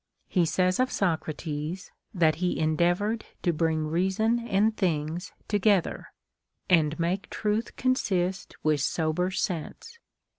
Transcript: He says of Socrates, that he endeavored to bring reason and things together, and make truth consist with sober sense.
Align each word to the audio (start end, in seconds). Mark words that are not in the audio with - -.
He 0.27 0.45
says 0.47 0.79
of 0.79 0.91
Socrates, 0.91 1.91
that 2.11 2.37
he 2.37 2.57
endeavored 2.57 3.23
to 3.43 3.53
bring 3.53 3.85
reason 3.85 4.39
and 4.47 4.75
things 4.75 5.31
together, 5.47 6.07
and 6.67 6.99
make 6.99 7.29
truth 7.29 7.75
consist 7.75 8.55
with 8.63 8.81
sober 8.81 9.29
sense. 9.29 9.99